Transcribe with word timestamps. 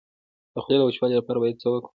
د 0.53 0.55
خولې 0.63 0.77
د 0.77 0.81
وچوالي 0.85 1.15
لپاره 1.17 1.41
باید 1.41 1.61
څه 1.61 1.67
وکړم؟ 1.69 1.89